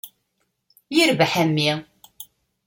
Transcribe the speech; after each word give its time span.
Yirbeḥ 0.95 1.31
a 1.41 1.43
mmi. 1.49 1.71